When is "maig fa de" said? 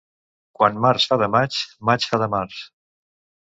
1.91-2.33